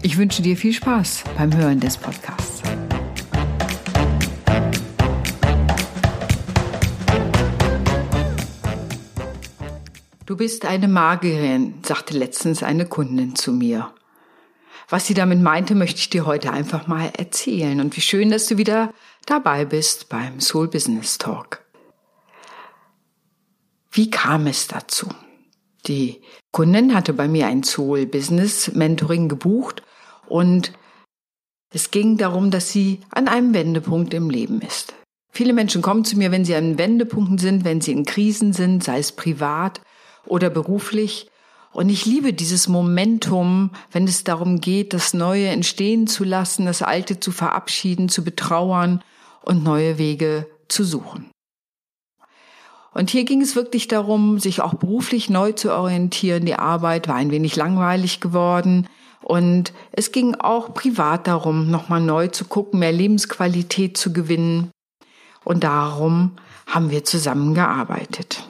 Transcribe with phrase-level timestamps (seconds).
[0.00, 2.62] Ich wünsche dir viel Spaß beim Hören des Podcasts.
[10.24, 13.92] Du bist eine Magierin, sagte letztens eine Kundin zu mir.
[14.88, 17.80] Was sie damit meinte, möchte ich dir heute einfach mal erzählen.
[17.80, 18.94] Und wie schön, dass du wieder
[19.26, 21.64] dabei bist beim Soul Business Talk.
[23.90, 25.08] Wie kam es dazu?
[25.88, 26.22] Die
[26.52, 29.82] Kundin hatte bei mir ein Soul Business Mentoring gebucht
[30.28, 30.72] und
[31.72, 34.94] es ging darum, dass sie an einem Wendepunkt im Leben ist.
[35.30, 38.82] Viele Menschen kommen zu mir, wenn sie an Wendepunkten sind, wenn sie in Krisen sind,
[38.82, 39.80] sei es privat
[40.26, 41.28] oder beruflich.
[41.72, 46.82] Und ich liebe dieses Momentum, wenn es darum geht, das Neue entstehen zu lassen, das
[46.82, 49.04] Alte zu verabschieden, zu betrauern
[49.42, 51.30] und neue Wege zu suchen.
[52.94, 56.46] Und hier ging es wirklich darum, sich auch beruflich neu zu orientieren.
[56.46, 58.88] Die Arbeit war ein wenig langweilig geworden.
[59.22, 64.70] Und es ging auch privat darum, nochmal neu zu gucken, mehr Lebensqualität zu gewinnen.
[65.44, 66.36] Und darum
[66.66, 68.46] haben wir zusammengearbeitet.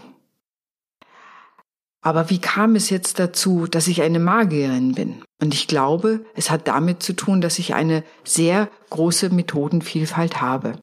[2.00, 5.22] Aber wie kam es jetzt dazu, dass ich eine Magierin bin?
[5.40, 10.78] Und ich glaube, es hat damit zu tun, dass ich eine sehr große Methodenvielfalt habe.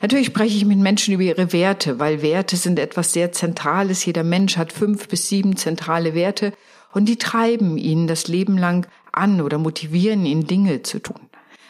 [0.00, 4.04] Natürlich spreche ich mit Menschen über ihre Werte, weil Werte sind etwas sehr Zentrales.
[4.04, 6.52] Jeder Mensch hat fünf bis sieben zentrale Werte
[6.94, 11.20] und die treiben ihn das Leben lang an oder motivieren ihn, Dinge zu tun.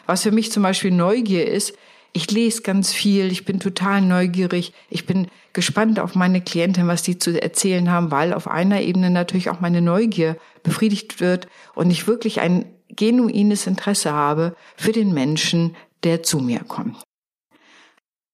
[0.05, 1.73] Was für mich zum Beispiel Neugier ist,
[2.13, 7.03] ich lese ganz viel, ich bin total neugierig, ich bin gespannt auf meine Klientin, was
[7.03, 11.91] die zu erzählen haben, weil auf einer Ebene natürlich auch meine Neugier befriedigt wird und
[11.91, 16.95] ich wirklich ein genuines Interesse habe für den Menschen, der zu mir kommt.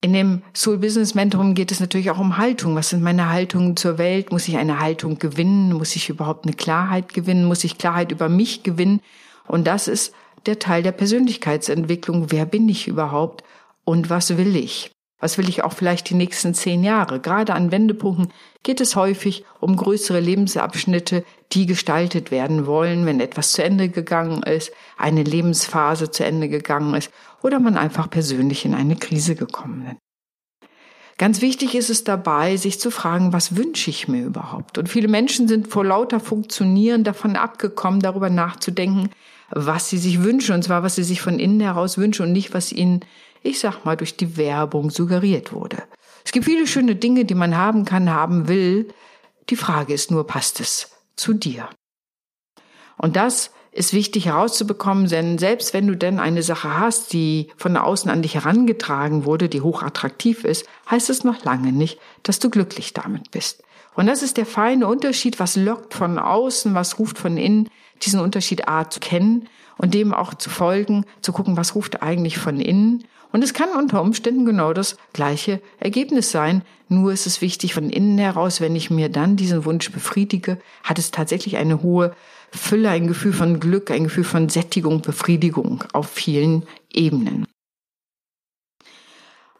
[0.03, 2.75] In dem Soul Business Mentoring geht es natürlich auch um Haltung.
[2.75, 4.31] Was sind meine Haltungen zur Welt?
[4.31, 5.73] Muss ich eine Haltung gewinnen?
[5.73, 7.45] Muss ich überhaupt eine Klarheit gewinnen?
[7.45, 9.01] Muss ich Klarheit über mich gewinnen?
[9.47, 10.11] Und das ist
[10.47, 12.31] der Teil der Persönlichkeitsentwicklung.
[12.31, 13.43] Wer bin ich überhaupt?
[13.85, 14.91] Und was will ich?
[15.19, 17.19] Was will ich auch vielleicht die nächsten zehn Jahre?
[17.19, 18.33] Gerade an Wendepunkten
[18.63, 24.41] geht es häufig um größere Lebensabschnitte, die gestaltet werden wollen, wenn etwas zu Ende gegangen
[24.41, 29.85] ist, eine Lebensphase zu Ende gegangen ist oder man einfach persönlich in eine Krise gekommen
[29.87, 29.97] ist.
[31.17, 34.79] Ganz wichtig ist es dabei, sich zu fragen, was wünsche ich mir überhaupt?
[34.79, 39.11] Und viele Menschen sind vor lauter Funktionieren davon abgekommen, darüber nachzudenken,
[39.51, 42.53] was sie sich wünschen, und zwar was sie sich von innen heraus wünschen und nicht,
[42.53, 43.01] was ihnen
[43.43, 45.83] ich sag mal, durch die Werbung suggeriert wurde.
[46.23, 48.93] Es gibt viele schöne Dinge, die man haben kann, haben will.
[49.49, 51.67] Die Frage ist nur, passt es zu dir?
[52.97, 57.77] Und das ist wichtig herauszubekommen, denn selbst wenn du denn eine Sache hast, die von
[57.77, 62.49] außen an dich herangetragen wurde, die hochattraktiv ist, heißt es noch lange nicht, dass du
[62.49, 63.63] glücklich damit bist.
[63.95, 67.69] Und das ist der feine Unterschied, was lockt von außen, was ruft von innen,
[68.03, 69.47] diesen Unterschied A zu kennen
[69.81, 73.69] und dem auch zu folgen, zu gucken, was ruft eigentlich von innen und es kann
[73.69, 76.63] unter Umständen genau das gleiche Ergebnis sein.
[76.89, 80.99] Nur ist es wichtig von innen heraus, wenn ich mir dann diesen Wunsch befriedige, hat
[80.99, 82.13] es tatsächlich eine hohe
[82.51, 87.45] Fülle, ein Gefühl von Glück, ein Gefühl von Sättigung, Befriedigung auf vielen Ebenen.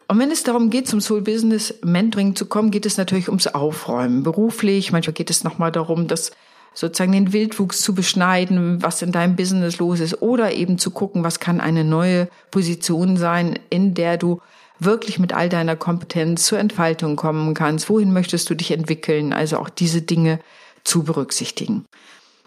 [0.08, 3.46] Und wenn es darum geht, zum Soul Business Mentoring zu kommen, geht es natürlich ums
[3.46, 4.22] Aufräumen.
[4.22, 6.32] Beruflich, manchmal geht es nochmal darum, dass
[6.74, 11.24] sozusagen den Wildwuchs zu beschneiden, was in deinem Business los ist, oder eben zu gucken,
[11.24, 14.40] was kann eine neue Position sein, in der du
[14.78, 17.88] wirklich mit all deiner Kompetenz zur Entfaltung kommen kannst.
[17.88, 19.32] Wohin möchtest du dich entwickeln?
[19.32, 20.40] Also auch diese Dinge
[20.84, 21.84] zu berücksichtigen.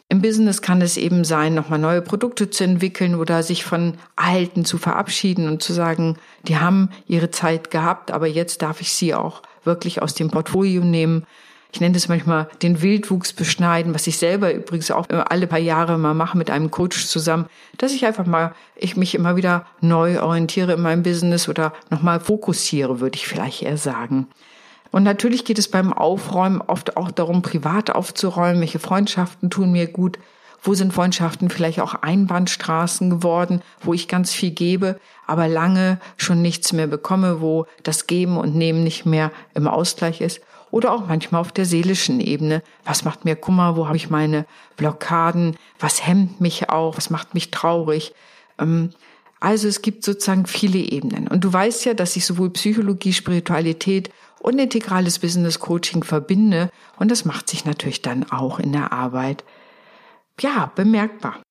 [0.08, 4.64] Im Business kann es eben sein, nochmal neue Produkte zu entwickeln oder sich von alten
[4.64, 6.18] zu verabschieden und zu sagen,
[6.48, 10.84] die haben ihre Zeit gehabt, aber jetzt darf ich sie auch wirklich aus dem Portfolio
[10.84, 11.26] nehmen
[11.72, 15.98] ich nenne das manchmal den Wildwuchs beschneiden, was ich selber übrigens auch alle paar Jahre
[15.98, 17.48] mal mache mit einem Coach zusammen,
[17.78, 22.20] dass ich einfach mal, ich mich immer wieder neu orientiere in meinem Business oder nochmal
[22.20, 24.28] fokussiere, würde ich vielleicht eher sagen.
[24.92, 29.88] Und natürlich geht es beim Aufräumen oft auch darum, privat aufzuräumen, welche Freundschaften tun mir
[29.88, 30.18] gut,
[30.64, 34.98] wo sind Freundschaften vielleicht auch Einbahnstraßen geworden, wo ich ganz viel gebe,
[35.28, 40.22] aber lange schon nichts mehr bekomme, wo das Geben und Nehmen nicht mehr im Ausgleich
[40.22, 40.40] ist
[40.76, 42.62] oder auch manchmal auf der seelischen Ebene.
[42.84, 43.78] Was macht mir Kummer?
[43.78, 44.46] Wo habe ich meine
[44.76, 45.56] Blockaden?
[45.80, 46.98] Was hemmt mich auch?
[46.98, 48.14] Was macht mich traurig?
[48.60, 48.90] Ähm,
[49.40, 51.30] also es gibt sozusagen viele Ebenen.
[51.30, 54.12] Und du weißt ja, dass ich sowohl Psychologie, Spiritualität
[54.42, 56.70] und integrales Business Coaching verbinde.
[57.00, 59.46] Und das macht sich natürlich dann auch in der Arbeit,
[60.42, 61.42] ja, bemerkbar.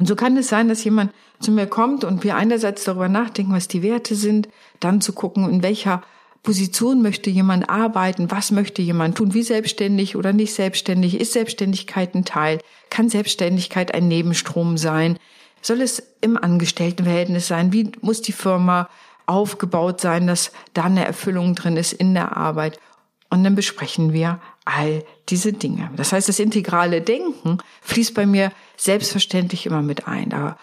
[0.00, 3.52] Und so kann es sein, dass jemand zu mir kommt und wir einerseits darüber nachdenken,
[3.52, 4.48] was die Werte sind,
[4.80, 6.02] dann zu gucken, in welcher
[6.42, 12.14] Position möchte jemand arbeiten, was möchte jemand tun, wie selbstständig oder nicht selbstständig, ist Selbstständigkeit
[12.14, 12.58] ein Teil,
[12.90, 15.18] kann Selbstständigkeit ein Nebenstrom sein,
[15.60, 18.88] soll es im Angestelltenverhältnis sein, wie muss die Firma
[19.26, 22.80] aufgebaut sein, dass da eine Erfüllung drin ist in der Arbeit.
[23.30, 25.90] Und dann besprechen wir all diese Dinge.
[25.96, 30.30] Das heißt, das integrale Denken fließt bei mir selbstverständlich immer mit ein.
[30.30, 30.58] Da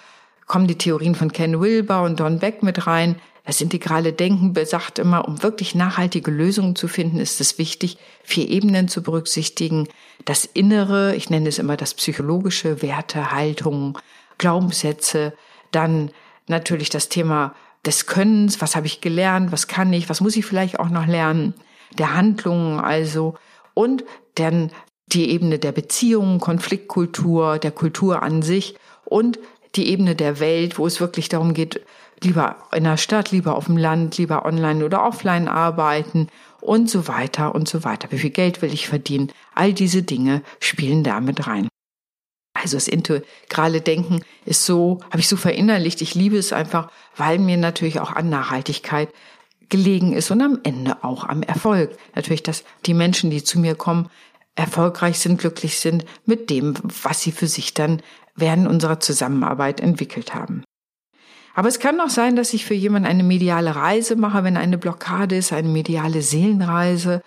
[0.46, 3.16] kommen die Theorien von Ken Wilber und Don Beck mit rein.
[3.46, 8.48] Das integrale Denken besagt immer, um wirklich nachhaltige Lösungen zu finden, ist es wichtig, vier
[8.50, 9.88] Ebenen zu berücksichtigen.
[10.26, 13.98] Das Innere, ich nenne es immer das psychologische, Werte, Haltung,
[14.38, 15.34] Glaubenssätze,
[15.72, 16.12] dann
[16.48, 17.56] natürlich das Thema
[17.86, 21.08] des Könnens, was habe ich gelernt, was kann ich, was muss ich vielleicht auch noch
[21.08, 21.54] lernen,
[21.98, 23.36] der Handlungen also.
[23.74, 24.04] Und
[24.36, 24.72] dann
[25.08, 28.76] die Ebene der Beziehungen, Konfliktkultur, der Kultur an sich.
[29.06, 29.40] Und
[29.76, 31.82] die Ebene der Welt, wo es wirklich darum geht,
[32.24, 36.28] lieber in der Stadt, lieber auf dem Land, lieber online oder offline arbeiten
[36.62, 38.12] und so weiter und so weiter.
[38.12, 39.32] Wie viel Geld will ich verdienen?
[39.56, 41.68] All diese Dinge spielen damit rein.
[42.54, 46.02] Also das integrale Denken ist so, habe ich so verinnerlicht.
[46.02, 49.10] Ich liebe es einfach, weil mir natürlich auch an Nachhaltigkeit
[49.70, 51.96] gelegen ist und am Ende auch am Erfolg.
[52.16, 54.10] Natürlich, dass die Menschen, die zu mir kommen,
[54.56, 56.74] erfolgreich sind, glücklich sind mit dem,
[57.04, 58.02] was sie für sich dann
[58.40, 60.64] während unserer Zusammenarbeit entwickelt haben.
[61.56, 64.78] Aber es kann auch sein, dass ich für jemanden eine mediale Reise mache, wenn eine
[64.78, 67.22] Blockade ist, eine mediale Seelenreise.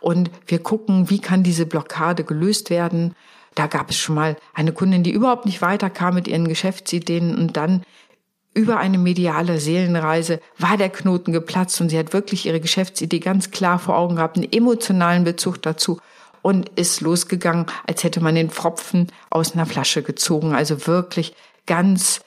[0.00, 3.14] Und wir gucken, wie kann diese Blockade gelöst werden.
[3.54, 7.56] Da gab es schon mal eine Kundin, die überhaupt nicht weiterkam mit ihren Geschäftsideen und
[7.56, 7.82] dann
[8.54, 13.50] über eine mediale Seelenreise war der Knoten geplatzt und sie hat wirklich ihre Geschäftsidee ganz
[13.50, 16.00] klar vor Augen gehabt, einen emotionalen Bezug dazu
[16.48, 20.54] und ist losgegangen, als hätte man den Pfropfen aus einer Flasche gezogen.
[20.54, 21.34] Also wirklich
[21.66, 22.22] ganz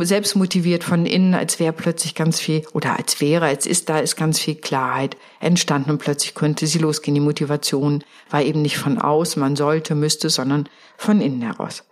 [0.00, 4.00] selbst motiviert von innen, als wäre plötzlich ganz viel, oder als wäre, als ist da,
[4.00, 7.14] ist ganz viel Klarheit entstanden und plötzlich könnte sie losgehen.
[7.14, 10.68] Die Motivation war eben nicht von außen, man sollte, müsste, sondern
[10.98, 11.84] von innen heraus.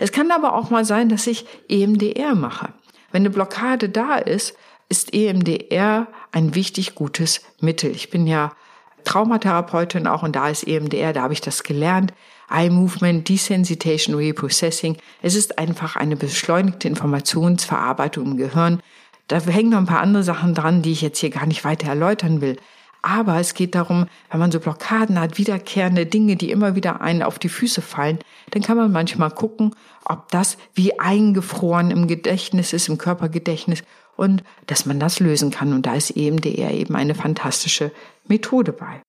[0.00, 2.72] Es kann aber auch mal sein, dass ich EMDR mache.
[3.12, 4.56] Wenn eine Blockade da ist,
[4.88, 7.92] ist EMDR ein wichtig gutes Mittel.
[7.92, 8.50] Ich bin ja
[9.04, 12.12] Traumatherapeutin auch und da ist EMDR, da habe ich das gelernt.
[12.50, 14.96] Eye Movement, Desensitization, Reprocessing.
[15.22, 18.80] Es ist einfach eine beschleunigte Informationsverarbeitung im Gehirn.
[19.28, 21.88] Da hängen noch ein paar andere Sachen dran, die ich jetzt hier gar nicht weiter
[21.88, 22.56] erläutern will.
[23.02, 27.22] Aber es geht darum, wenn man so Blockaden hat, wiederkehrende Dinge, die immer wieder einen
[27.22, 28.18] auf die Füße fallen,
[28.50, 29.74] dann kann man manchmal gucken,
[30.04, 33.84] ob das wie eingefroren im Gedächtnis ist, im Körpergedächtnis
[34.20, 35.72] und dass man das lösen kann.
[35.72, 37.90] Und da ist EMDR eben eine fantastische
[38.28, 39.00] Methode bei.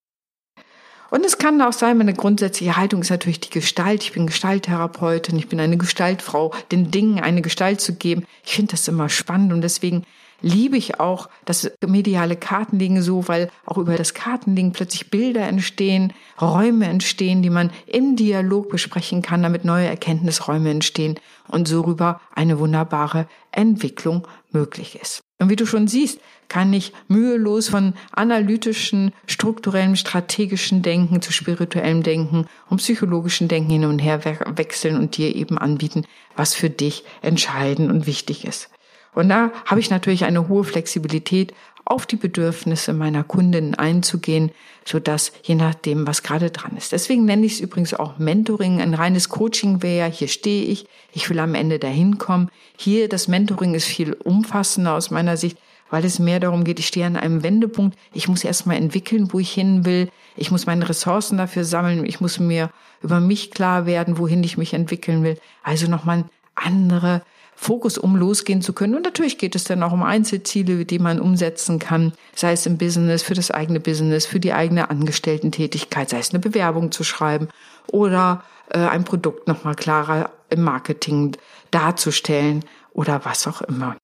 [1.09, 4.03] Und es kann auch sein, meine grundsätzliche Haltung ist natürlich die Gestalt.
[4.03, 8.25] Ich bin Gestalttherapeutin, ich bin eine Gestaltfrau, den Dingen eine Gestalt zu geben.
[8.45, 10.05] Ich finde das immer spannend und deswegen
[10.41, 16.13] liebe ich auch das mediale Kartenlegen so, weil auch über das Kartenlegen plötzlich Bilder entstehen,
[16.39, 22.21] Räume entstehen, die man im Dialog besprechen kann, damit neue Erkenntnisräume entstehen und so rüber
[22.33, 25.21] eine wunderbare Entwicklung möglich ist.
[25.39, 26.19] Und wie du schon siehst,
[26.49, 33.85] kann ich mühelos von analytischen, strukturellem, strategischen Denken zu spirituellem Denken und psychologischen Denken hin
[33.85, 36.05] und her wechseln und dir eben anbieten,
[36.35, 38.69] was für dich entscheidend und wichtig ist.
[39.13, 41.53] Und da habe ich natürlich eine hohe Flexibilität,
[41.85, 44.51] auf die Bedürfnisse meiner Kundinnen einzugehen,
[44.85, 46.91] so dass je nachdem, was gerade dran ist.
[46.91, 48.81] Deswegen nenne ich es übrigens auch Mentoring.
[48.81, 52.49] Ein reines Coaching wäre, hier stehe ich, ich will am Ende dahin kommen.
[52.77, 55.57] Hier, das Mentoring ist viel umfassender aus meiner Sicht,
[55.89, 59.39] weil es mehr darum geht, ich stehe an einem Wendepunkt, ich muss erstmal entwickeln, wo
[59.39, 62.69] ich hin will, ich muss meine Ressourcen dafür sammeln, ich muss mir
[63.01, 65.37] über mich klar werden, wohin ich mich entwickeln will.
[65.63, 66.23] Also nochmal
[66.55, 67.23] andere
[67.61, 68.95] Fokus, um losgehen zu können.
[68.95, 72.79] Und natürlich geht es dann auch um Einzelziele, die man umsetzen kann, sei es im
[72.79, 77.49] Business, für das eigene Business, für die eigene Angestellten-Tätigkeit, sei es eine Bewerbung zu schreiben
[77.85, 81.37] oder äh, ein Produkt nochmal klarer im Marketing
[81.69, 83.95] darzustellen oder was auch immer.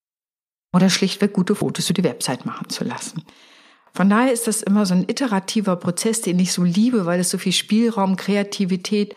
[0.72, 3.24] Oder schlichtweg gute Fotos für die Website machen zu lassen.
[3.92, 7.32] Von daher ist das immer so ein iterativer Prozess, den ich so liebe, weil es
[7.32, 9.16] so viel Spielraum, Kreativität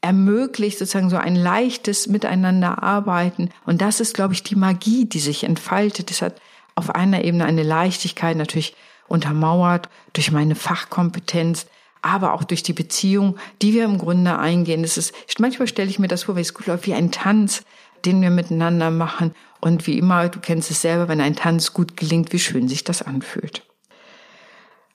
[0.00, 3.50] ermöglicht sozusagen so ein leichtes Miteinander arbeiten.
[3.66, 6.10] Und das ist, glaube ich, die Magie, die sich entfaltet.
[6.10, 6.40] Das hat
[6.74, 8.74] auf einer Ebene eine Leichtigkeit natürlich
[9.08, 11.66] untermauert durch meine Fachkompetenz,
[12.00, 14.82] aber auch durch die Beziehung, die wir im Grunde eingehen.
[14.82, 17.64] Das ist, manchmal stelle ich mir das vor, weil es gut läuft, wie ein Tanz,
[18.04, 21.96] den wir miteinander machen Und wie immer, du kennst es selber, wenn ein Tanz gut
[21.96, 23.62] gelingt, wie schön sich das anfühlt.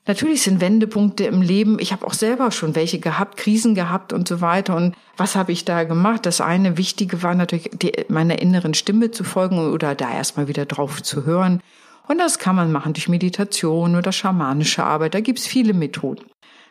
[0.07, 1.79] Natürlich sind Wendepunkte im Leben.
[1.79, 4.75] Ich habe auch selber schon welche gehabt, Krisen gehabt und so weiter.
[4.75, 6.27] Und was habe ich da gemacht?
[6.27, 10.65] Das eine Wichtige war natürlich, die, meiner inneren Stimme zu folgen oder da erstmal wieder
[10.65, 11.61] drauf zu hören.
[12.07, 15.15] Und das kann man machen durch Meditation oder schamanische Arbeit.
[15.15, 16.25] Da gibt's viele Methoden.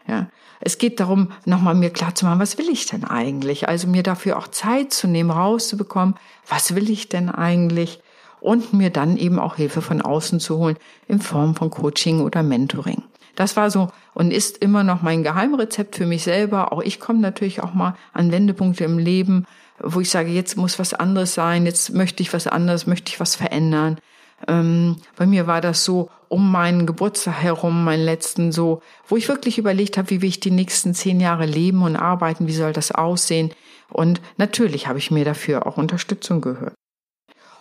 [0.06, 0.28] Ja.
[0.60, 3.68] Es geht darum, nochmal mir klar zu machen, was will ich denn eigentlich?
[3.68, 6.14] Also mir dafür auch Zeit zu nehmen, rauszubekommen,
[6.48, 8.00] was will ich denn eigentlich?
[8.40, 10.76] Und mir dann eben auch Hilfe von außen zu holen
[11.08, 13.02] in Form von Coaching oder Mentoring.
[13.34, 16.72] Das war so und ist immer noch mein Geheimrezept für mich selber.
[16.72, 19.46] Auch ich komme natürlich auch mal an Wendepunkte im Leben,
[19.80, 23.20] wo ich sage, jetzt muss was anderes sein, jetzt möchte ich was anderes, möchte ich
[23.20, 23.98] was verändern.
[24.46, 29.28] Ähm, bei mir war das so um meinen Geburtstag herum, meinen letzten so, wo ich
[29.28, 32.72] wirklich überlegt habe, wie will ich die nächsten zehn Jahre leben und arbeiten, wie soll
[32.72, 33.52] das aussehen.
[33.90, 36.74] Und natürlich habe ich mir dafür auch Unterstützung gehört.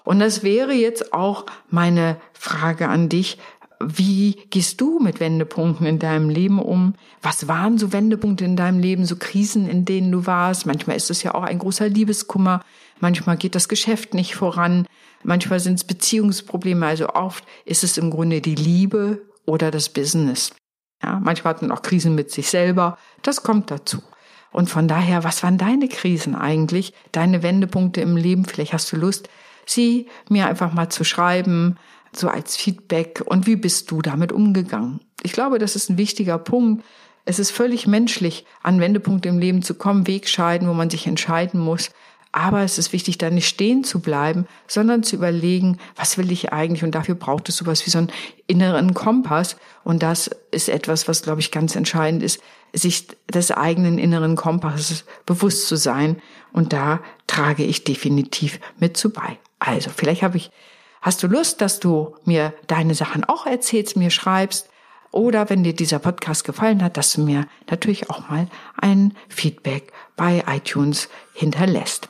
[0.04, 3.38] Und das wäre jetzt auch meine Frage an dich.
[3.80, 6.96] Wie gehst du mit Wendepunkten in deinem Leben um?
[7.22, 10.66] Was waren so Wendepunkte in deinem Leben, so Krisen, in denen du warst?
[10.66, 12.62] Manchmal ist es ja auch ein großer Liebeskummer.
[13.00, 14.88] Manchmal geht das Geschäft nicht voran.
[15.24, 16.86] Manchmal sind es Beziehungsprobleme.
[16.86, 20.54] Also oft ist es im Grunde die Liebe oder das Business.
[21.02, 22.98] Ja, manchmal hat man auch Krisen mit sich selber.
[23.22, 24.02] Das kommt dazu.
[24.52, 26.94] Und von daher, was waren deine Krisen eigentlich?
[27.12, 28.46] Deine Wendepunkte im Leben?
[28.46, 29.28] Vielleicht hast du Lust,
[29.66, 31.78] sie mir einfach mal zu schreiben
[32.18, 35.00] so als Feedback und wie bist du damit umgegangen?
[35.24, 36.84] Ich glaube, das ist ein wichtiger Punkt.
[37.26, 41.60] Es ist völlig menschlich, an Wendepunkte im Leben zu kommen, Wegscheiden, wo man sich entscheiden
[41.60, 41.92] muss.
[42.36, 46.52] Aber es ist wichtig, da nicht stehen zu bleiben, sondern zu überlegen, was will ich
[46.52, 46.84] eigentlich?
[46.84, 48.12] Und dafür braucht es sowas wie so einen
[48.48, 49.56] inneren Kompass.
[49.84, 52.42] Und das ist etwas, was, glaube ich, ganz entscheidend ist,
[52.74, 56.20] sich des eigenen inneren Kompasses bewusst zu sein.
[56.52, 59.38] Und da trage ich definitiv mit zu bei.
[59.60, 60.50] Also, vielleicht habe ich
[61.04, 64.70] Hast du Lust, dass du mir deine Sachen auch erzählst, mir schreibst?
[65.12, 69.92] Oder wenn dir dieser Podcast gefallen hat, dass du mir natürlich auch mal ein Feedback
[70.16, 72.08] bei iTunes hinterlässt.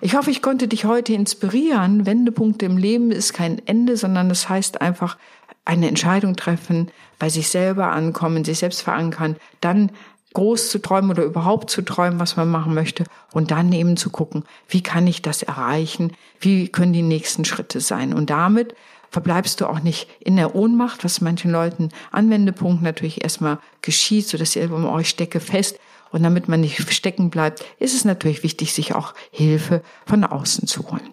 [0.00, 2.06] Ich hoffe, ich konnte dich heute inspirieren.
[2.06, 5.18] Wendepunkte im Leben ist kein Ende, sondern es das heißt einfach
[5.64, 9.90] eine Entscheidung treffen, bei sich selber ankommen, sich selbst verankern, dann
[10.36, 14.10] groß zu träumen oder überhaupt zu träumen, was man machen möchte und dann eben zu
[14.10, 18.12] gucken, wie kann ich das erreichen, wie können die nächsten Schritte sein.
[18.12, 18.74] Und damit
[19.10, 24.36] verbleibst du auch nicht in der Ohnmacht, was manchen Leuten Anwendepunkt natürlich erstmal geschieht, so
[24.36, 25.78] dass ihr um euch stecke fest.
[26.12, 30.68] Und damit man nicht stecken bleibt, ist es natürlich wichtig, sich auch Hilfe von außen
[30.68, 31.12] zu holen.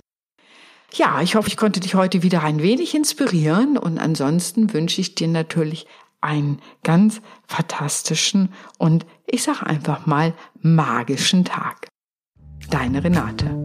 [0.91, 5.15] Ja, ich hoffe, ich konnte dich heute wieder ein wenig inspirieren und ansonsten wünsche ich
[5.15, 5.87] dir natürlich
[6.23, 11.87] einen ganz fantastischen und ich sage einfach mal magischen Tag.
[12.69, 13.63] Deine Renate.